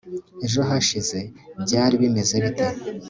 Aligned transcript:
ejo 0.45 0.61
hashize 0.69 1.19
byari 1.63 1.95
bimeze 2.01 2.35
bite 2.43 2.67